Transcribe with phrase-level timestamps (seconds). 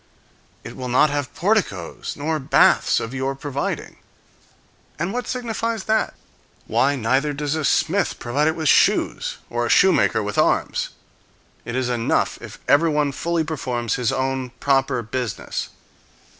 [0.63, 3.97] "It will not have porticoes nor baths of your providing."
[4.97, 6.15] And what signifies that?
[6.65, 10.89] Why, neither does a smith provide it with shoes, or a shoemaker with arms.
[11.65, 15.69] It is enough if everyone fully performs his own proper business.